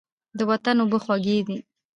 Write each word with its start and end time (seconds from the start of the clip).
د 0.37 0.39
وطن 0.49 0.75
اوبه 0.81 0.97
خوږې 1.03 1.37
دي. 1.47 1.57